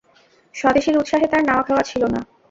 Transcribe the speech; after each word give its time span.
স্বদেশীর 0.55 0.95
উৎসাহে 0.97 1.27
তার 1.27 1.43
নাওয়া-খাওয়া 1.45 1.83
ছিল 1.83 2.01
না। 2.05 2.19